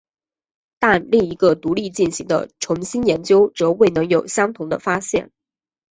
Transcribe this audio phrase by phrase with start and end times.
[0.79, 5.31] 但另一个独立进行的重新研究则未能有相同的发现。